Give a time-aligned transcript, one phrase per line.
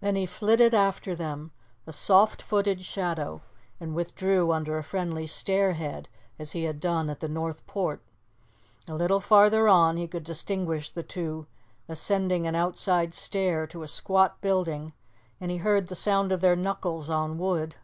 [0.00, 1.50] Then he flitted after them,
[1.86, 3.40] a soft footed shadow,
[3.80, 8.02] and withdrew under a friendly 'stairhead,' as he had done at the North Port.
[8.86, 11.46] A little farther on he could distinguish the two
[11.88, 14.92] ascending an outside stair to a squat building,
[15.40, 17.76] and he heard the sound of their knuckles on wood.